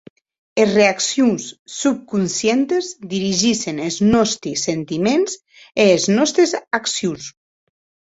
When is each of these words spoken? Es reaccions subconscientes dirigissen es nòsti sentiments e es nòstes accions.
Es 0.61 0.69
reaccions 0.69 1.45
subconscientes 1.73 2.89
dirigissen 3.13 3.85
es 3.91 4.01
nòsti 4.09 4.57
sentiments 4.65 5.41
e 5.87 5.89
es 6.01 6.11
nòstes 6.19 6.61
accions. 6.83 7.35